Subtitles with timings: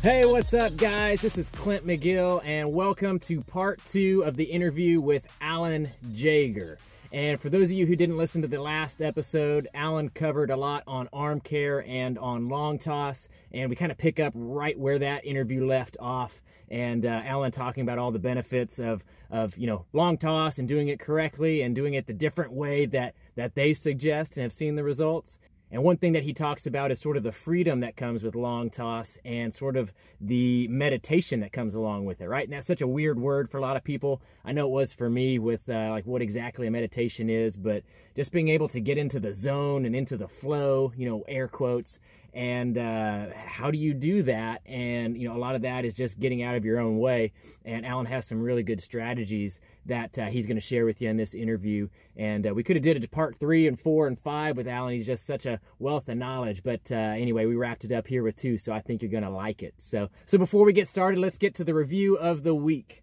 [0.00, 1.22] Hey, what's up, guys?
[1.22, 6.78] This is Clint McGill, and welcome to part two of the interview with Alan Jaeger.
[7.12, 10.56] And for those of you who didn't listen to the last episode, Alan covered a
[10.56, 14.78] lot on arm care and on long toss, and we kind of pick up right
[14.78, 16.42] where that interview left off.
[16.70, 20.68] And uh, Alan talking about all the benefits of of you know long toss and
[20.68, 24.52] doing it correctly and doing it the different way that that they suggest and have
[24.52, 25.38] seen the results.
[25.70, 28.34] And one thing that he talks about is sort of the freedom that comes with
[28.34, 32.44] long toss and sort of the meditation that comes along with it, right?
[32.44, 34.22] And that's such a weird word for a lot of people.
[34.44, 37.82] I know it was for me with uh, like what exactly a meditation is, but
[38.16, 41.48] just being able to get into the zone and into the flow, you know, air
[41.48, 41.98] quotes,
[42.34, 44.60] and uh, how do you do that?
[44.66, 47.32] And you know a lot of that is just getting out of your own way.
[47.64, 51.08] And alan has some really good strategies that uh, he's going to share with you
[51.08, 51.88] in this interview.
[52.16, 54.68] And uh, we could have did it to part three and four and five with
[54.68, 54.94] alan.
[54.94, 56.62] He's just such a wealth of knowledge.
[56.62, 59.22] But uh, anyway we wrapped it up here with two so i think you're going
[59.22, 59.74] to like it.
[59.78, 63.02] So so before we get started let's get to the review of the week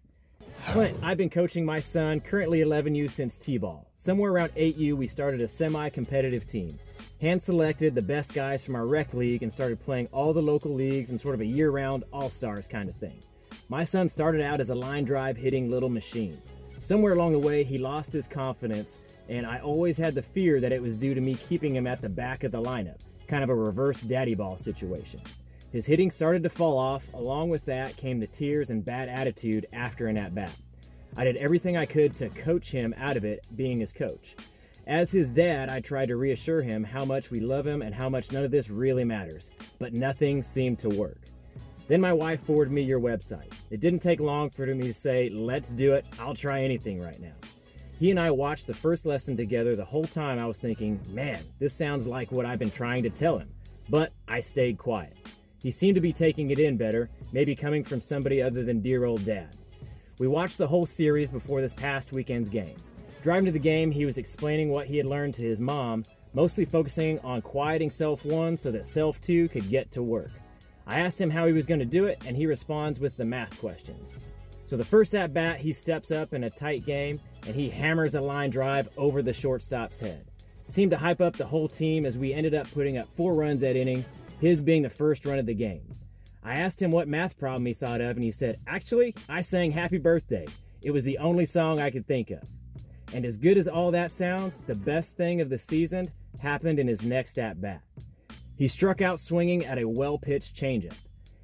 [0.72, 3.88] Clint, I've been coaching my son, currently 11U since T-ball.
[3.94, 6.76] Somewhere around 8U, we started a semi-competitive team.
[7.20, 10.74] Hand selected the best guys from our rec league and started playing all the local
[10.74, 13.18] leagues and sort of a year-round all-stars kind of thing.
[13.68, 16.42] My son started out as a line drive hitting little machine.
[16.80, 20.72] Somewhere along the way, he lost his confidence, and I always had the fear that
[20.72, 23.50] it was due to me keeping him at the back of the lineup, kind of
[23.50, 25.20] a reverse daddy ball situation.
[25.72, 27.04] His hitting started to fall off.
[27.14, 30.54] Along with that came the tears and bad attitude after an at bat.
[31.16, 34.36] I did everything I could to coach him out of it, being his coach.
[34.86, 38.08] As his dad, I tried to reassure him how much we love him and how
[38.08, 41.18] much none of this really matters, but nothing seemed to work.
[41.88, 43.52] Then my wife forwarded me your website.
[43.70, 47.20] It didn't take long for me to say, let's do it, I'll try anything right
[47.20, 47.34] now.
[47.98, 51.40] He and I watched the first lesson together the whole time I was thinking, man,
[51.58, 53.48] this sounds like what I've been trying to tell him.
[53.88, 55.16] But I stayed quiet.
[55.66, 59.04] He seemed to be taking it in better, maybe coming from somebody other than dear
[59.04, 59.48] old dad.
[60.20, 62.76] We watched the whole series before this past weekend's game.
[63.20, 66.04] Driving to the game, he was explaining what he had learned to his mom,
[66.34, 70.30] mostly focusing on quieting Self 1 so that Self 2 could get to work.
[70.86, 73.26] I asked him how he was going to do it, and he responds with the
[73.26, 74.16] math questions.
[74.66, 78.14] So the first at bat, he steps up in a tight game and he hammers
[78.14, 80.30] a line drive over the shortstop's head.
[80.68, 83.62] Seemed to hype up the whole team as we ended up putting up four runs
[83.62, 84.04] that inning
[84.40, 85.96] his being the first run of the game.
[86.42, 89.72] I asked him what math problem he thought of, and he said, Actually, I sang
[89.72, 90.46] Happy Birthday.
[90.82, 92.42] It was the only song I could think of.
[93.12, 96.86] And as good as all that sounds, the best thing of the season happened in
[96.86, 97.82] his next at bat.
[98.56, 100.96] He struck out swinging at a well pitched changeup,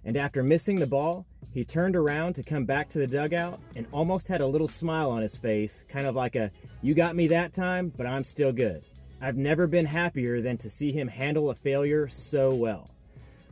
[0.05, 3.87] and after missing the ball, he turned around to come back to the dugout and
[3.93, 6.51] almost had a little smile on his face, kind of like a,
[6.81, 8.85] You got me that time, but I'm still good.
[9.25, 12.91] I've never been happier than to see him handle a failure so well.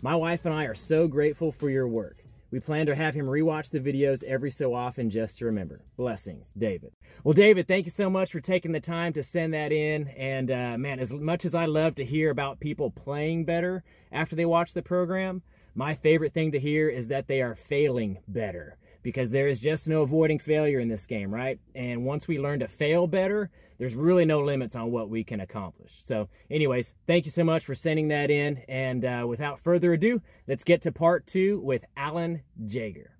[0.03, 2.25] My wife and I are so grateful for your work.
[2.51, 5.85] We plan to have him rewatch the videos every so often just to remember.
[5.97, 6.91] Blessings, David.
[7.23, 10.09] Well, David, thank you so much for taking the time to send that in.
[10.09, 14.35] And uh, man, as much as I love to hear about people playing better after
[14.35, 15.43] they watch the program,
[15.77, 19.89] my favorite thing to hear is that they are failing better because there is just
[19.89, 21.59] no avoiding failure in this game, right?
[21.75, 25.41] And once we learn to fail better, there's really no limits on what we can
[25.41, 25.93] accomplish.
[26.01, 28.59] So, anyways, thank you so much for sending that in.
[28.69, 33.13] And uh, without further ado, let's get to part two with Alan Jaeger.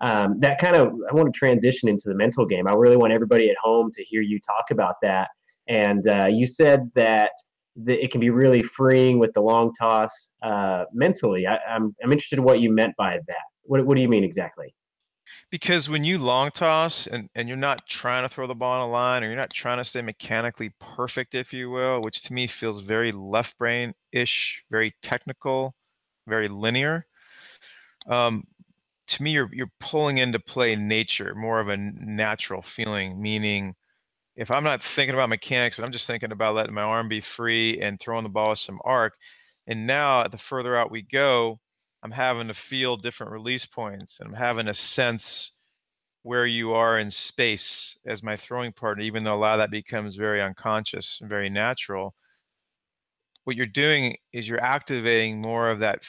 [0.00, 2.66] Um, that kind of, I want to transition into the mental game.
[2.68, 5.28] I really want everybody at home to hear you talk about that.
[5.68, 7.30] And uh, you said that
[7.86, 11.46] it can be really freeing with the long toss uh, mentally.
[11.46, 13.44] I, I'm, I'm interested in what you meant by that.
[13.64, 14.74] What, what do you mean exactly?
[15.50, 18.88] Because when you long toss and, and you're not trying to throw the ball on
[18.88, 22.32] a line or you're not trying to stay mechanically perfect, if you will, which to
[22.32, 25.74] me feels very left brain ish, very technical,
[26.26, 27.06] very linear.
[28.06, 28.44] Um,
[29.08, 33.20] to me, you're you're pulling into play nature, more of a natural feeling.
[33.20, 33.74] Meaning,
[34.36, 37.20] if I'm not thinking about mechanics, but I'm just thinking about letting my arm be
[37.20, 39.14] free and throwing the ball with some arc.
[39.66, 41.60] And now, the further out we go,
[42.02, 45.52] I'm having to feel different release points and I'm having a sense
[46.22, 49.70] where you are in space as my throwing partner, even though a lot of that
[49.70, 52.14] becomes very unconscious and very natural.
[53.44, 56.04] What you're doing is you're activating more of that,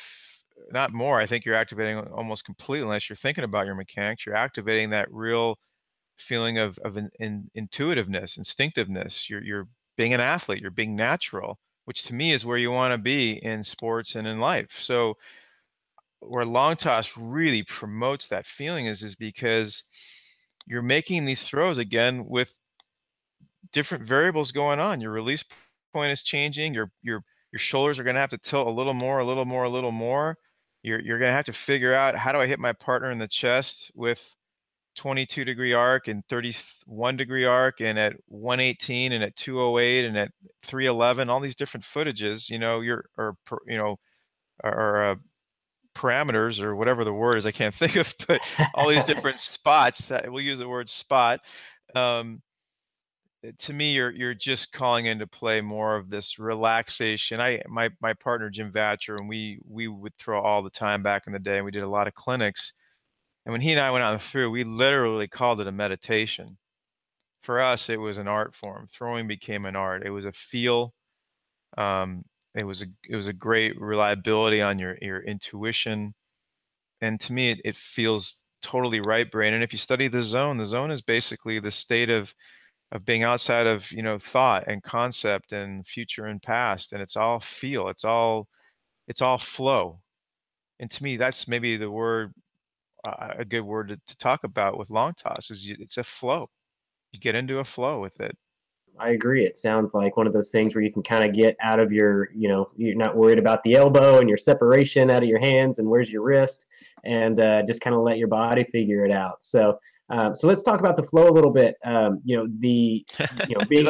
[0.72, 4.36] not more, I think you're activating almost completely, unless you're thinking about your mechanics, you're
[4.36, 5.58] activating that real
[6.18, 9.30] feeling of, of an, in, intuitiveness, instinctiveness.
[9.30, 9.68] You're, you're
[9.98, 13.34] being an athlete, you're being natural, which to me is where you want to be
[13.44, 14.80] in sports and in life.
[14.80, 15.18] So
[16.28, 19.84] where long toss really promotes that feeling is is because
[20.66, 22.54] you're making these throws again with
[23.72, 25.02] different variables going on.
[25.02, 25.44] Your release
[25.94, 26.74] point is changing.
[26.74, 29.46] Your your your shoulders are going to have to tilt a little more, a little
[29.46, 30.38] more, a little more.
[30.84, 33.28] you're you're gonna have to figure out how do I hit my partner in the
[33.28, 34.36] chest with
[34.96, 40.32] 22 degree arc and 31 degree arc and at 118 and at 208 and at
[40.64, 43.36] 311 all these different footages you know your or
[43.68, 43.98] you know
[44.64, 45.16] or uh,
[45.96, 48.42] parameters or whatever the word is i can't think of but
[48.74, 51.40] all these different spots that we'll use the word spot
[51.96, 52.42] um,
[53.58, 58.14] to me you're you're just calling into play more of this relaxation i my my
[58.14, 61.58] partner jim vatcher and we we would throw all the time back in the day
[61.58, 62.74] and we did a lot of clinics
[63.46, 66.58] and when he and I went on through, we literally called it a meditation.
[67.42, 68.88] For us, it was an art form.
[68.88, 70.06] Throwing became an art.
[70.06, 70.94] It was a feel.
[71.78, 72.24] Um,
[72.56, 76.14] it was a it was a great reliability on your your intuition,
[77.02, 79.54] and to me, it, it feels totally right brain.
[79.54, 82.34] And if you study the zone, the zone is basically the state of
[82.92, 87.18] of being outside of you know thought and concept and future and past, and it's
[87.18, 87.90] all feel.
[87.90, 88.48] It's all
[89.08, 90.02] it's all flow.
[90.80, 92.34] And to me, that's maybe the word
[93.06, 96.50] a good word to, to talk about with long toss is you, it's a flow.
[97.12, 98.38] You get into a flow with it.
[99.00, 99.46] I agree.
[99.46, 101.92] It sounds like one of those things where you can kind of get out of
[101.92, 105.40] your, you know, you're not worried about the elbow and your separation out of your
[105.40, 106.66] hands and where's your wrist,
[107.04, 109.42] and uh, just kind of let your body figure it out.
[109.42, 109.80] So,
[110.10, 111.76] um, so let's talk about the flow a little bit.
[111.84, 113.06] Um, you know, the,
[113.48, 113.88] you know, being.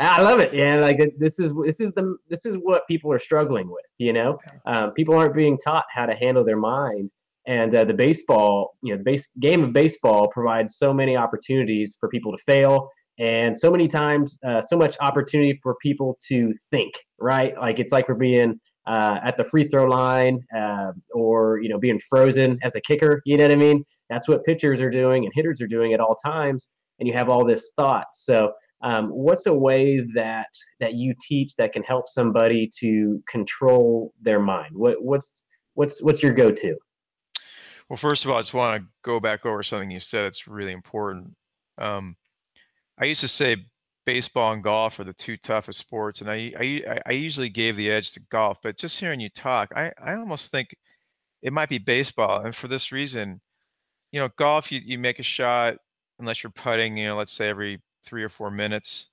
[0.00, 0.54] I love it.
[0.54, 3.84] Yeah, like this is this is the this is what people are struggling with.
[3.98, 7.10] You know, um, people aren't being taught how to handle their mind
[7.48, 11.96] and uh, the baseball, you know, the base game of baseball provides so many opportunities
[11.98, 16.54] for people to fail, and so many times, uh, so much opportunity for people to
[16.70, 16.94] think.
[17.20, 21.68] Right, like it's like we're being uh, at the free throw line, uh, or you
[21.68, 23.20] know, being frozen as a kicker.
[23.24, 23.84] You know what I mean?
[24.08, 27.28] That's what pitchers are doing and hitters are doing at all times, and you have
[27.28, 28.06] all this thought.
[28.12, 28.52] So.
[28.80, 30.46] Um, what's a way that
[30.78, 34.72] that you teach that can help somebody to control their mind?
[34.72, 35.42] What, what's
[35.74, 36.76] what's what's your go-to?
[37.88, 40.46] Well, first of all, I just want to go back over something you said that's
[40.46, 41.34] really important.
[41.78, 42.16] Um,
[43.00, 43.56] I used to say
[44.06, 47.90] baseball and golf are the two toughest sports, and I, I, I usually gave the
[47.90, 48.58] edge to golf.
[48.62, 50.74] But just hearing you talk, I, I almost think
[51.42, 53.40] it might be baseball, and for this reason,
[54.12, 55.76] you know, golf you you make a shot
[56.18, 59.10] unless you're putting, you know, let's say every three or four minutes.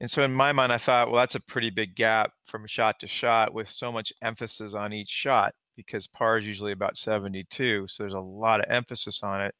[0.00, 3.00] And so in my mind, I thought, well, that's a pretty big gap from shot
[3.00, 7.86] to shot with so much emphasis on each shot because par is usually about 72.
[7.88, 9.54] So there's a lot of emphasis on it.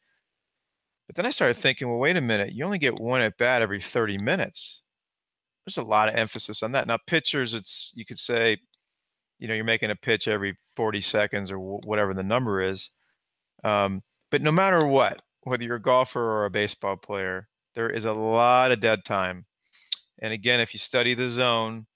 [1.07, 3.63] But then I started thinking, well, wait a minute, you only get one at bat
[3.63, 4.83] every 30 minutes.
[5.65, 6.87] There's a lot of emphasis on that.
[6.87, 8.59] Now, pitchers, it's you could say,
[9.39, 12.91] you know, you're making a pitch every 40 seconds or whatever the number is.
[13.63, 18.05] Um, but no matter what, whether you're a golfer or a baseball player, there is
[18.05, 19.47] a lot of dead time.
[20.21, 21.87] And again, if you study the zone,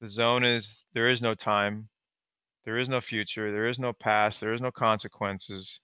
[0.00, 1.88] the zone is there is no time.
[2.64, 3.50] There is no future.
[3.50, 4.40] There is no past.
[4.40, 5.80] There is no consequences.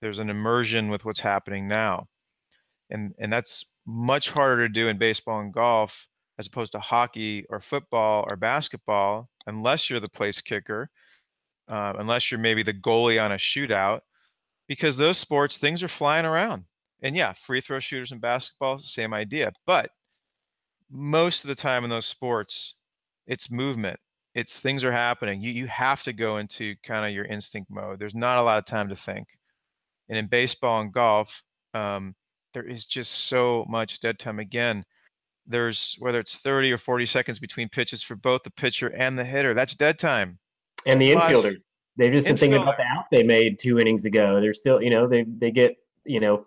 [0.00, 2.06] There's an immersion with what's happening now.
[2.90, 6.06] And, and that's much harder to do in baseball and golf
[6.38, 10.90] as opposed to hockey or football or basketball, unless you're the place kicker,
[11.68, 14.00] uh, unless you're maybe the goalie on a shootout,
[14.68, 16.64] because those sports, things are flying around.
[17.02, 19.52] And yeah, free throw shooters in basketball, same idea.
[19.66, 19.90] But
[20.90, 22.74] most of the time in those sports,
[23.26, 23.98] it's movement
[24.36, 25.40] it's things are happening.
[25.40, 27.98] You you have to go into kind of your instinct mode.
[27.98, 29.26] There's not a lot of time to think.
[30.08, 31.42] And in baseball and golf,
[31.74, 32.14] um,
[32.54, 34.38] there is just so much dead time.
[34.38, 34.84] Again,
[35.46, 39.24] there's whether it's 30 or 40 seconds between pitches for both the pitcher and the
[39.24, 39.54] hitter.
[39.54, 40.38] That's dead time.
[40.86, 41.62] And the Plus, infielders,
[41.96, 44.40] they've just been thinking about the out they made two innings ago.
[44.40, 46.46] They're still, you know, they they get you know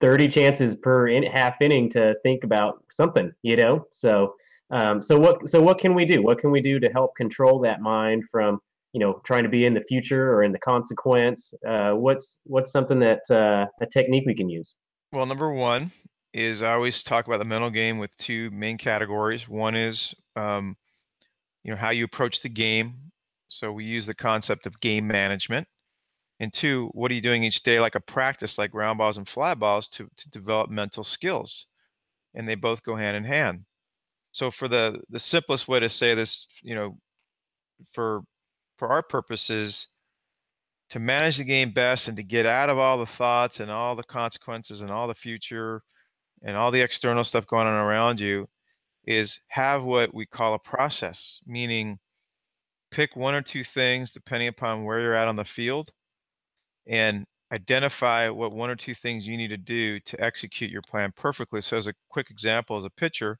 [0.00, 3.86] 30 chances per in, half inning to think about something, you know.
[3.90, 4.34] So
[4.70, 6.22] um, so what so what can we do?
[6.22, 8.60] What can we do to help control that mind from
[8.92, 11.52] you know trying to be in the future or in the consequence?
[11.66, 14.74] Uh, what's what's something that uh, a technique we can use?
[15.12, 15.90] Well, number one
[16.32, 19.48] is I always talk about the mental game with two main categories.
[19.48, 20.76] One is um,
[21.64, 22.94] you know how you approach the game.
[23.48, 25.66] So we use the concept of game management.
[26.38, 29.28] And two, what are you doing each day like a practice, like ground balls and
[29.28, 31.66] fly balls, to to develop mental skills?
[32.34, 33.64] And they both go hand in hand
[34.32, 36.96] so for the the simplest way to say this you know
[37.92, 38.22] for
[38.80, 39.88] for our purposes
[40.88, 43.94] to manage the game best and to get out of all the thoughts and all
[43.94, 45.82] the consequences and all the future
[46.42, 48.48] and all the external stuff going on around you
[49.04, 51.98] is have what we call a process meaning
[52.90, 55.90] pick one or two things depending upon where you're at on the field
[56.86, 61.12] and identify what one or two things you need to do to execute your plan
[61.16, 61.60] perfectly.
[61.60, 63.38] So as a quick example as a pitcher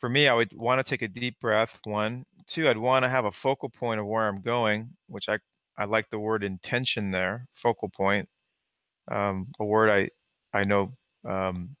[0.00, 1.78] for me, I would want to take a deep breath.
[1.84, 5.38] One, two, I'd want to have a focal point of where I'm going, which I
[5.78, 8.28] I like the word intention there, focal point.
[9.10, 10.10] Um, a word I
[10.58, 10.94] I know
[11.26, 11.76] um,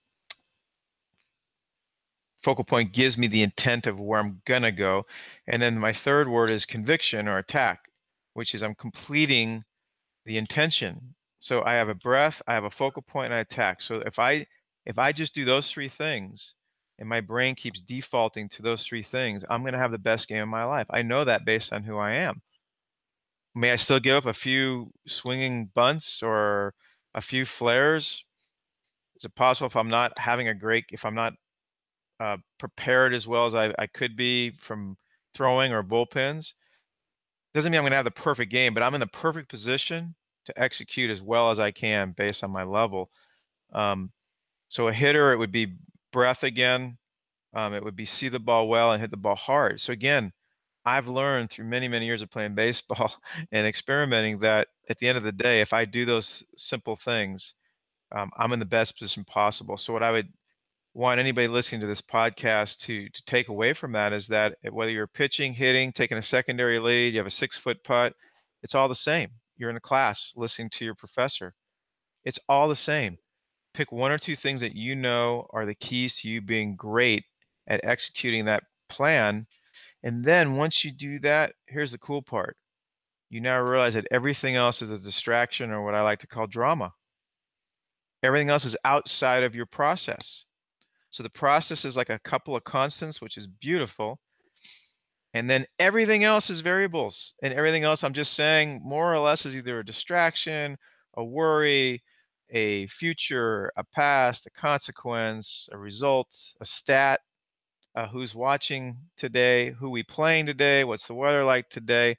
[2.42, 5.06] focal point gives me the intent of where I'm gonna go.
[5.48, 7.80] And then my third word is conviction or attack,
[8.34, 9.64] which is I'm completing
[10.26, 11.14] the intention.
[11.40, 13.82] So I have a breath, I have a focal point, and I attack.
[13.82, 14.46] So if I
[14.86, 16.54] if I just do those three things
[16.98, 20.42] and my brain keeps defaulting to those three things, I'm gonna have the best game
[20.42, 20.86] of my life.
[20.90, 22.40] I know that based on who I am.
[23.54, 26.74] May I still give up a few swinging bunts or
[27.14, 28.24] a few flares?
[29.16, 31.32] Is it possible if I'm not having a great, if I'm not
[32.20, 34.96] uh, prepared as well as I, I could be from
[35.34, 36.54] throwing or bullpens.
[37.54, 40.14] Doesn't mean I'm going to have the perfect game, but I'm in the perfect position
[40.46, 43.10] to execute as well as I can based on my level.
[43.72, 44.10] Um,
[44.68, 45.74] so a hitter, it would be
[46.16, 46.96] breath again.
[47.52, 49.82] Um, it would be see the ball well and hit the ball hard.
[49.82, 50.32] So again,
[50.82, 53.14] I've learned through many, many years of playing baseball
[53.52, 57.52] and experimenting that at the end of the day, if I do those simple things,
[58.12, 59.76] um, I'm in the best position possible.
[59.76, 60.28] So what I would
[60.94, 64.90] want anybody listening to this podcast to to take away from that is that whether
[64.90, 68.14] you're pitching, hitting, taking a secondary lead, you have a six foot putt,
[68.62, 69.28] it's all the same.
[69.58, 71.52] You're in a class listening to your professor.
[72.24, 73.18] It's all the same.
[73.76, 77.24] Pick one or two things that you know are the keys to you being great
[77.66, 79.46] at executing that plan.
[80.02, 82.56] And then once you do that, here's the cool part.
[83.28, 86.46] You now realize that everything else is a distraction or what I like to call
[86.46, 86.90] drama.
[88.22, 90.46] Everything else is outside of your process.
[91.10, 94.18] So the process is like a couple of constants, which is beautiful.
[95.34, 97.34] And then everything else is variables.
[97.42, 100.78] And everything else I'm just saying more or less is either a distraction,
[101.18, 102.02] a worry,
[102.50, 106.28] a future, a past, a consequence, a result,
[106.60, 107.20] a stat,
[107.96, 112.16] uh, who's watching today, who we playing today, what's the weather like today.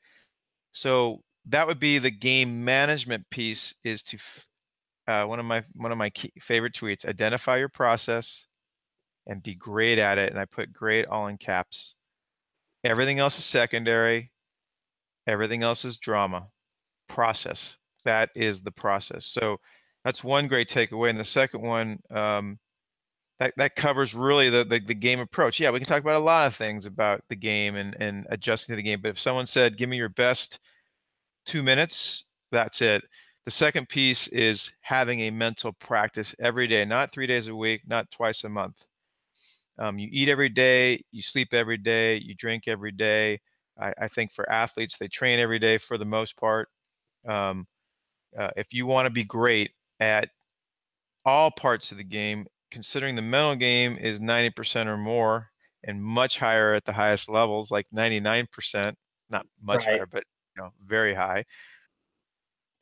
[0.71, 4.17] So that would be the game management piece is to
[5.07, 8.47] uh, one of my one of my key, favorite tweets identify your process
[9.27, 10.31] and be great at it.
[10.31, 11.95] And I put great all in caps.
[12.83, 14.31] Everything else is secondary.
[15.27, 16.47] Everything else is drama.
[17.07, 17.77] Process.
[18.03, 19.25] That is the process.
[19.25, 19.59] So
[20.07, 21.09] that's one great takeaway.
[21.09, 22.57] And the second one, um,
[23.39, 25.59] that, that covers really the, the, the game approach.
[25.59, 28.71] Yeah, we can talk about a lot of things about the game and, and adjusting
[28.71, 29.01] to the game.
[29.01, 30.59] But if someone said, give me your best
[31.45, 32.23] two minutes,
[32.53, 33.03] that's it.
[33.43, 37.81] The second piece is having a mental practice every day, not three days a week,
[37.85, 38.77] not twice a month.
[39.77, 43.41] Um, you eat every day, you sleep every day, you drink every day.
[43.77, 46.69] I, I think for athletes, they train every day for the most part.
[47.27, 47.67] Um,
[48.39, 50.29] uh, if you want to be great at
[51.25, 55.49] all parts of the game, considering the mental game is 90% or more
[55.83, 58.93] and much higher at the highest levels, like 99%,
[59.29, 59.95] not much right.
[59.95, 60.23] higher, but
[60.55, 61.45] you know, very high.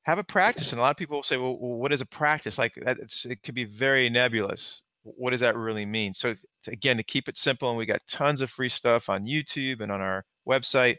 [0.03, 2.59] Have a practice, and a lot of people will say, "Well, what is a practice?"
[2.59, 6.13] Like it's, it could be very nebulous what does that really mean?
[6.13, 6.35] So
[6.67, 9.91] again, to keep it simple, and we got tons of free stuff on YouTube and
[9.91, 10.97] on our website,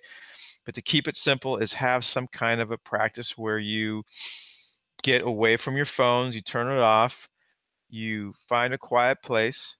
[0.64, 4.04] but to keep it simple is have some kind of a practice where you
[5.02, 7.28] get away from your phones, you turn it off,
[7.88, 9.76] you find a quiet place,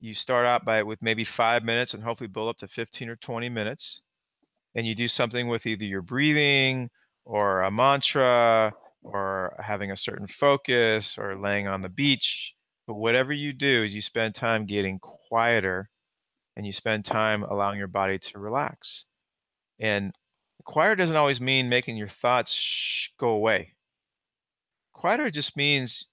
[0.00, 3.16] you start out by with maybe five minutes and hopefully build up to 15 or
[3.16, 4.00] 20 minutes,
[4.74, 6.90] and you do something with either your breathing
[7.24, 13.32] or a mantra or having a certain focus or laying on the beach but whatever
[13.32, 15.90] you do is you spend time getting quieter
[16.56, 19.04] and you spend time allowing your body to relax.
[19.80, 20.14] And
[20.64, 23.74] quieter doesn't always mean making your thoughts shh, go away.
[24.96, 26.06] Quieter just means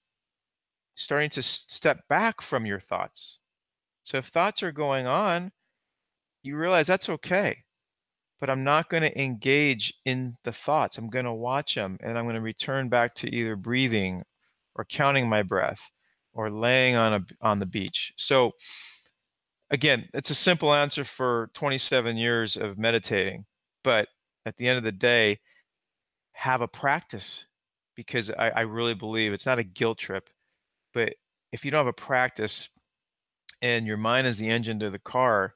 [0.94, 3.38] starting to step back from your thoughts.
[4.02, 5.50] So if thoughts are going on,
[6.42, 7.64] you realize that's okay.
[8.40, 10.98] But I'm not going to engage in the thoughts.
[10.98, 14.22] I'm going to watch them and I'm going to return back to either breathing
[14.74, 15.80] or counting my breath
[16.34, 18.12] or laying on a on the beach.
[18.18, 18.52] So
[19.70, 23.46] again, it's a simple answer for 27 years of meditating,
[23.82, 24.08] but
[24.44, 25.38] at the end of the day,
[26.32, 27.46] have a practice
[27.94, 30.28] because I, I really believe it's not a guilt trip,
[30.92, 31.14] but
[31.52, 32.68] if you don't have a practice
[33.62, 35.54] and your mind is the engine to the car,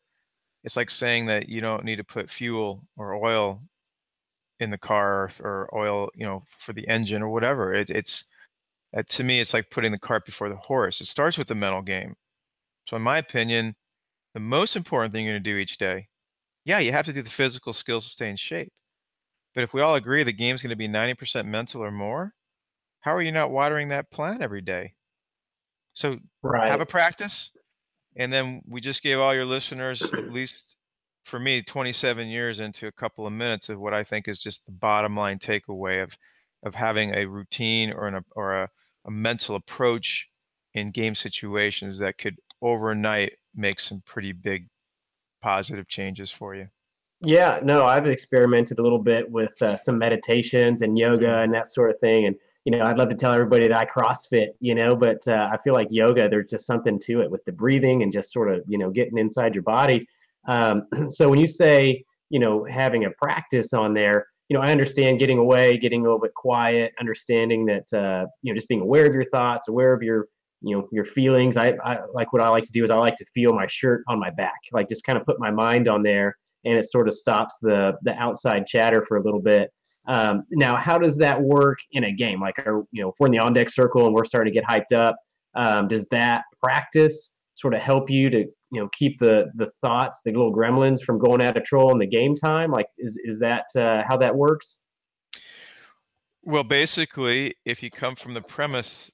[0.65, 3.63] it's like saying that you don't need to put fuel or oil
[4.61, 7.75] in the car or, oil, you know, for the engine or whatever.
[7.75, 8.25] It, it's
[8.97, 11.01] uh, to me, it's like putting the cart before the horse.
[11.01, 12.15] It starts with the mental game.
[12.87, 13.75] So, in my opinion,
[14.35, 16.09] the most important thing you're going to do each day,
[16.65, 18.73] yeah, you have to do the physical skills to stay in shape.
[19.59, 22.33] But if we all agree the game's going to be 90% mental or more,
[23.01, 24.95] how are you not watering that plant every day?
[25.95, 26.71] So, right.
[26.71, 27.51] have a practice.
[28.15, 30.77] And then we just gave all your listeners at least
[31.25, 34.65] for me 27 years into a couple of minutes of what I think is just
[34.65, 36.17] the bottom line takeaway of
[36.63, 38.71] of having a routine or an or a,
[39.07, 40.29] a mental approach
[40.73, 44.69] in game situations that could overnight make some pretty big
[45.43, 46.69] positive changes for you.
[47.21, 51.67] Yeah, no, I've experimented a little bit with uh, some meditations and yoga and that
[51.69, 52.27] sort of thing.
[52.27, 55.49] And, you know, I'd love to tell everybody that I CrossFit, you know, but uh,
[55.51, 58.53] I feel like yoga, there's just something to it with the breathing and just sort
[58.53, 60.07] of, you know, getting inside your body.
[60.47, 64.71] Um, so when you say, you know, having a practice on there, you know, I
[64.71, 68.81] understand getting away, getting a little bit quiet, understanding that, uh, you know, just being
[68.81, 70.29] aware of your thoughts, aware of your,
[70.63, 71.57] you know, your feelings.
[71.57, 74.05] I, I like what I like to do is I like to feel my shirt
[74.07, 76.37] on my back, like just kind of put my mind on there
[76.69, 79.73] and it sort of stops the the outside chatter for a little bit.
[80.07, 82.41] Um, now, how does that work in a game?
[82.41, 84.59] Like, are, you know, if we're in the on deck circle and we're starting to
[84.59, 85.17] get hyped up,
[85.55, 90.21] um, does that practice sort of help you to you know keep the the thoughts,
[90.25, 92.71] the little gremlins from going out of control in the game time?
[92.71, 94.79] Like, is is that uh, how that works?
[96.43, 99.11] Well, basically, if you come from the premise,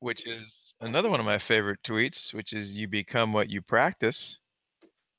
[0.00, 4.38] which is another one of my favorite tweets, which is you become what you practice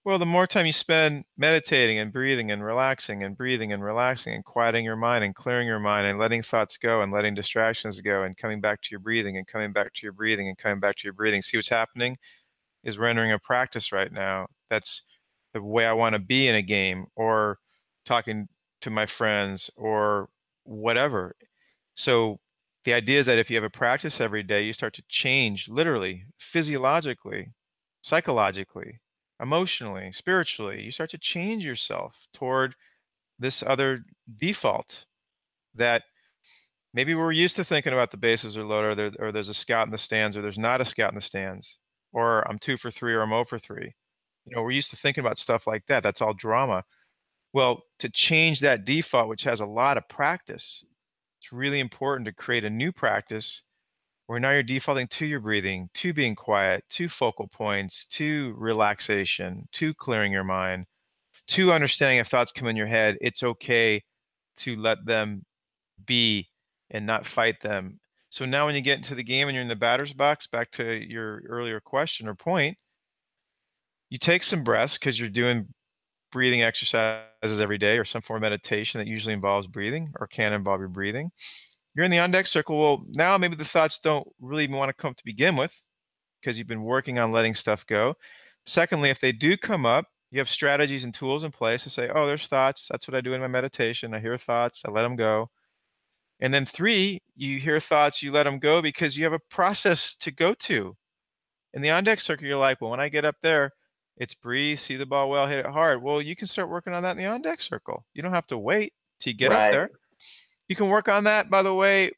[0.06, 4.36] well, the more time you spend meditating and breathing and relaxing and breathing and relaxing
[4.36, 8.00] and quieting your mind and clearing your mind and letting thoughts go and letting distractions
[8.02, 10.80] go and coming back to your breathing and coming back to your breathing and coming
[10.80, 11.42] back to your breathing.
[11.42, 12.18] See what's happening
[12.84, 14.46] is rendering a practice right now.
[14.70, 15.02] That's
[15.54, 17.58] the way I want to be in a game or
[18.06, 18.48] talking
[18.82, 20.30] to my friends or
[20.66, 21.36] whatever.
[21.96, 22.40] So
[22.84, 25.68] the idea is that if you have a practice every day, you start to change
[25.68, 27.48] literally, physiologically,
[28.04, 29.00] psychologically
[29.42, 32.76] emotionally, spiritually, you start to change yourself toward
[33.40, 34.04] this other
[34.38, 35.06] default
[35.76, 36.04] that
[36.94, 39.54] maybe we're used to thinking about the bases are loaded or, there, or there's a
[39.54, 41.78] scout in the stands or there's not a scout in the stands
[42.14, 43.94] or I'm two for three or I'm 0 for three.
[44.46, 46.02] You know, we're used to thinking about stuff like that.
[46.02, 46.84] That's all drama.
[47.52, 50.84] Well, to change that default, which has a lot of practice,
[51.42, 53.64] it's really important to create a new practice
[54.28, 59.68] where now you're defaulting to your breathing, to being quiet, to focal points, to relaxation,
[59.72, 60.86] to clearing your mind,
[61.48, 64.02] to understanding if thoughts come in your head, it's okay
[64.58, 65.44] to let them
[66.06, 66.50] be
[66.90, 68.00] and not fight them.
[68.30, 70.72] So now when you get into the game and you're in the batter's box, back
[70.72, 72.78] to your earlier question or point,
[74.10, 75.68] you take some breaths because you're doing
[76.32, 80.52] breathing exercises every day or some form of meditation that usually involves breathing or can
[80.52, 81.32] involve your breathing
[81.96, 82.80] you're in the on deck circle.
[82.80, 85.74] Well, now maybe the thoughts don't really want to come to begin with
[86.42, 88.16] because you've been working on letting stuff go.
[88.66, 92.10] Secondly, if they do come up, you have strategies and tools in place to say,
[92.14, 92.88] oh, there's thoughts.
[92.92, 94.14] That's what I do in my meditation.
[94.14, 95.50] I hear thoughts, I let them go.
[96.42, 100.16] And then three, you hear thoughts, you let them go because you have a process
[100.16, 100.96] to go to.
[101.74, 103.72] In the on deck circle, you're like, well, when I get up there,
[104.18, 106.02] it's breathe, see the ball well, hit it hard.
[106.02, 108.06] Well, you can start working on that in the on deck circle.
[108.14, 109.68] You don't have to wait till you get right.
[109.68, 109.90] up there.
[110.68, 112.12] You can work on that, by the way,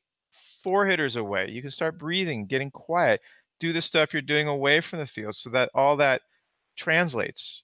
[0.64, 1.50] four hitters away.
[1.50, 3.22] You can start breathing, getting quiet,
[3.60, 6.22] do the stuff you're doing away from the field so that all that
[6.76, 7.64] translates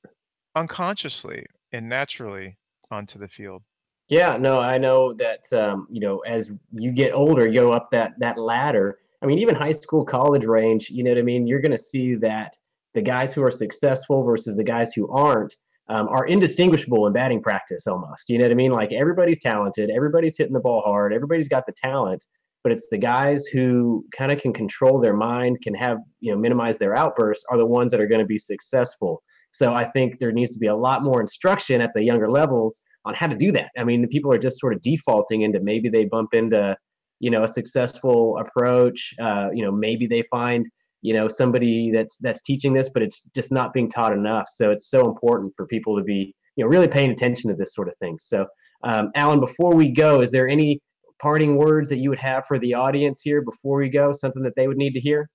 [0.56, 2.58] unconsciously and naturally
[2.91, 3.63] onto the field.
[4.10, 7.89] Yeah, no, I know that um, you know as you get older, you go up
[7.91, 9.00] that that ladder.
[9.22, 10.89] I mean, even high school, college range.
[10.89, 11.48] You know what I mean?
[11.48, 12.58] You're going to see that
[12.93, 15.56] the guys who are successful versus the guys who aren't
[15.89, 18.30] um, are indistinguishable in batting practice almost.
[18.30, 18.72] You know what I mean?
[18.72, 22.24] Like everybody's talented, everybody's hitting the ball hard, everybody's got the talent,
[22.63, 26.39] but it's the guys who kind of can control their mind, can have, you know,
[26.39, 29.22] minimize their outbursts are the ones that are going to be successful.
[29.52, 32.80] So I think there needs to be a lot more instruction at the younger levels
[33.06, 33.69] on how to do that.
[33.78, 36.76] I mean, people are just sort of defaulting into maybe they bump into,
[37.19, 39.13] you know, a successful approach.
[39.22, 40.65] Uh, you know, maybe they find
[41.03, 44.47] you know somebody that's that's teaching this but it's just not being taught enough.
[44.47, 47.75] So it's so important for people to be you know really paying attention to this
[47.75, 48.17] sort of thing.
[48.17, 48.47] So
[48.83, 50.81] um, alan before we go is there any
[51.19, 54.11] parting words that you would have for the audience here before we go?
[54.13, 55.29] Something that they would need to hear?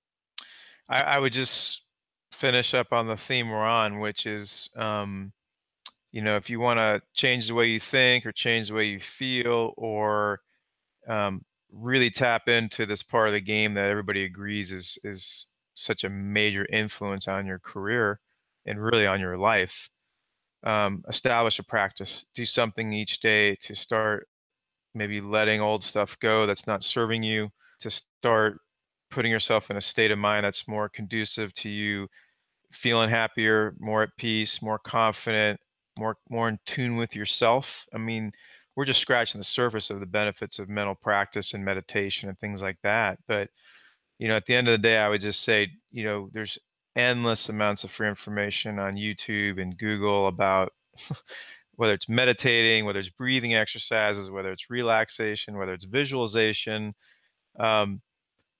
[0.88, 1.82] I, I would just
[2.32, 5.32] finish up on the theme we're on which is um,
[6.12, 8.84] you know if you want to change the way you think or change the way
[8.84, 10.40] you feel or
[11.08, 15.46] um, really tap into this part of the game that everybody agrees is is
[15.78, 18.20] such a major influence on your career
[18.66, 19.88] and really on your life.
[20.64, 22.24] Um, establish a practice.
[22.34, 24.28] Do something each day to start
[24.94, 27.48] maybe letting old stuff go that's not serving you,
[27.80, 28.58] to start
[29.10, 32.08] putting yourself in a state of mind that's more conducive to you
[32.72, 35.58] feeling happier, more at peace, more confident,
[35.96, 37.86] more more in tune with yourself.
[37.94, 38.32] I mean,
[38.76, 42.62] we're just scratching the surface of the benefits of mental practice and meditation and things
[42.62, 43.18] like that.
[43.26, 43.48] But
[44.18, 46.58] you know, at the end of the day, I would just say, you know, there's
[46.96, 50.72] endless amounts of free information on YouTube and Google about
[51.76, 56.94] whether it's meditating, whether it's breathing exercises, whether it's relaxation, whether it's visualization.
[57.58, 58.02] Um,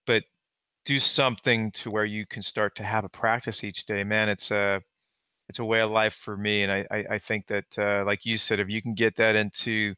[0.06, 0.22] but
[0.84, 4.04] do something to where you can start to have a practice each day.
[4.04, 4.80] Man, it's a
[5.48, 8.24] it's a way of life for me, and I I, I think that uh, like
[8.24, 9.94] you said, if you can get that into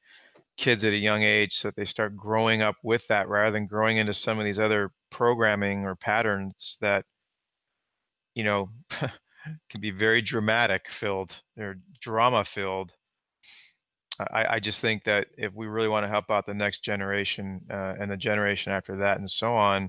[0.57, 3.67] kids at a young age so that they start growing up with that rather than
[3.67, 7.05] growing into some of these other programming or patterns that
[8.35, 8.71] you know
[9.71, 12.93] can be very dramatic filled or drama filled.
[14.33, 17.63] I, I, just think that if we really want to help out the next generation
[17.71, 19.89] uh, and the generation after that and so on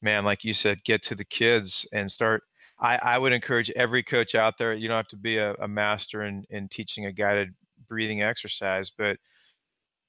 [0.00, 2.42] man like you said get to the kids and start
[2.80, 5.68] i, I would encourage every coach out there you don't have to be a, a
[5.68, 7.54] master in, in teaching a guided
[7.88, 9.16] breathing exercise but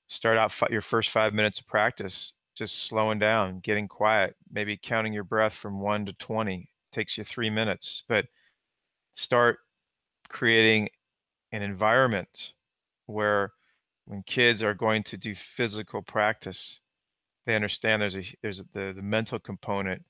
[0.08, 5.14] start out your first five minutes of practice just slowing down getting quiet maybe counting
[5.14, 8.26] your breath from 1 to 20 takes you three minutes but
[9.16, 9.60] start
[10.30, 10.90] creating
[11.52, 12.54] an environment
[13.06, 13.52] where
[14.06, 16.80] when kids are going to do physical practice
[17.46, 20.02] they understand there's a there's a, the the mental component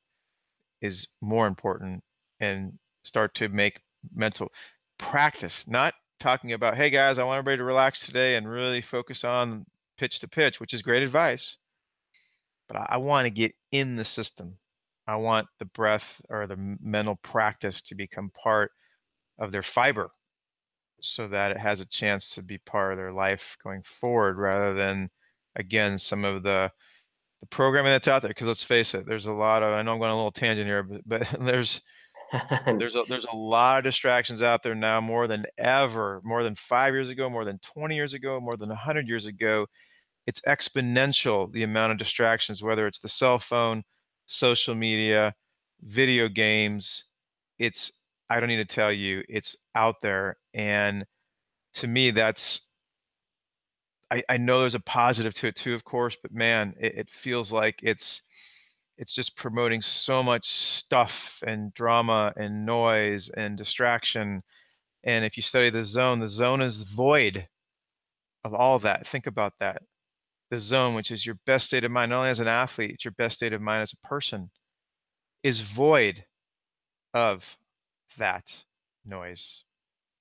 [0.82, 2.03] is more important
[2.39, 3.82] and start to make
[4.13, 4.51] mental
[4.97, 9.23] practice not talking about hey guys i want everybody to relax today and really focus
[9.23, 9.65] on
[9.97, 11.58] pitch to pitch, which is great advice.
[12.67, 14.58] But I, I want to get in the system.
[15.08, 18.71] I want the breath or the mental practice to become part
[19.38, 20.12] of their fiber
[21.02, 24.73] so that it has a chance to be part of their life going forward rather
[24.73, 25.10] than
[25.56, 26.71] again some of the
[27.41, 29.91] the programming that's out there because let's face it there's a lot of i know
[29.91, 31.82] i'm going a little tangent here but, but there's
[32.65, 36.56] there's a there's a lot of distractions out there now more than ever more than
[36.56, 39.67] five years ago more than 20 years ago more than 100 years ago
[40.25, 43.83] it's exponential the amount of distractions whether it's the cell phone
[44.25, 45.33] social media
[45.81, 47.05] video games
[47.59, 47.91] it's
[48.29, 50.38] i don't need to tell you it's out there.
[50.53, 51.05] And
[51.73, 52.62] to me that's
[54.12, 57.09] i, I know there's a positive to it too of course but man it, it
[57.09, 58.21] feels like it's
[58.97, 64.43] it's just promoting so much stuff and drama and noise and distraction.
[65.03, 67.47] And if you study the zone the zone is void
[68.43, 69.07] of all that.
[69.07, 69.81] Think about that
[70.53, 73.03] the zone, which is your best state of mind, not only as an athlete, it's
[73.03, 74.51] your best state of mind as a person,
[75.41, 76.23] is void
[77.15, 77.57] of
[78.19, 78.55] that
[79.03, 79.63] noise.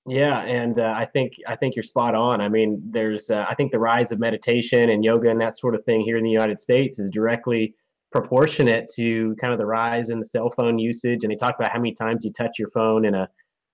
[0.07, 2.41] Yeah, and uh, I think I think you're spot on.
[2.41, 5.75] I mean, there's uh, I think the rise of meditation and yoga and that sort
[5.75, 7.75] of thing here in the United States is directly
[8.11, 11.23] proportionate to kind of the rise in the cell phone usage.
[11.23, 13.29] And they talk about how many times you touch your phone in a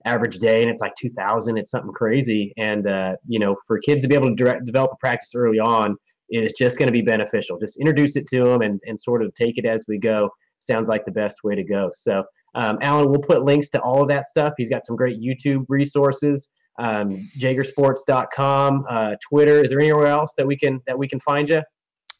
[0.05, 1.57] average day, and it's like 2,000.
[1.57, 2.53] It's something crazy.
[2.57, 5.59] And uh, you know, for kids to be able to direct, develop a practice early
[5.59, 5.95] on
[6.29, 7.59] is just going to be beneficial.
[7.59, 10.29] Just introduce it to them and, and sort of take it as we go.
[10.59, 11.89] Sounds like the best way to go.
[11.93, 12.23] So,
[12.55, 14.53] um, Alan, we'll put links to all of that stuff.
[14.57, 19.63] He's got some great YouTube resources, um, jaegersports.com, uh, Twitter.
[19.63, 21.61] Is there anywhere else that we can that we can find you?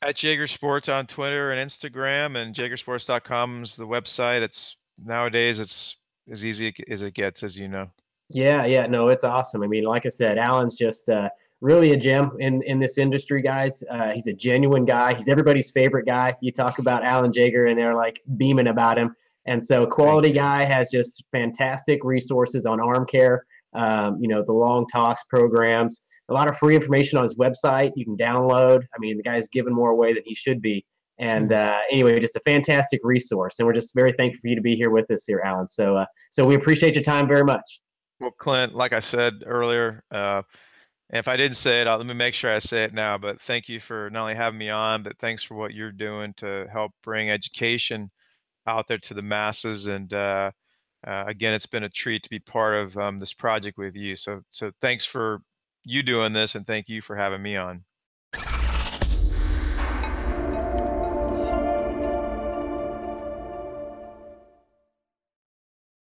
[0.01, 4.41] At Jaeger Sports on Twitter and Instagram, and jaegersports.com is the website.
[4.41, 5.97] It's nowadays it's
[6.31, 7.89] as easy as it gets, as you know.
[8.29, 9.63] Yeah, yeah, no, it's awesome.
[9.63, 11.29] I mean, like I said, Alan's just uh,
[11.61, 13.83] really a gem in in this industry, guys.
[13.91, 15.15] Uh, he's a genuine guy.
[15.15, 16.35] He's everybody's favorite guy.
[16.41, 19.15] You talk about Alan Jaeger, and they're like beaming about him.
[19.45, 23.45] And so, quality guy has just fantastic resources on arm care.
[23.73, 26.01] Um, you know, the long toss programs.
[26.29, 28.83] A lot of free information on his website you can download.
[28.95, 30.85] I mean, the guy's giving more away than he should be.
[31.17, 34.61] And uh, anyway, just a fantastic resource, and we're just very thankful for you to
[34.61, 35.67] be here with us here, Alan.
[35.67, 37.81] So, uh, so we appreciate your time very much.
[38.21, 40.43] Well, Clint, like I said earlier, uh,
[41.11, 43.17] if I didn't say it, I'll, let me make sure I say it now.
[43.17, 46.33] But thank you for not only having me on, but thanks for what you're doing
[46.37, 48.11] to help bring education
[48.67, 49.87] out there to the masses.
[49.87, 50.51] And uh,
[51.05, 54.15] uh, again, it's been a treat to be part of um, this project with you.
[54.15, 55.41] So, so thanks for
[55.83, 57.83] you doing this, and thank you for having me on.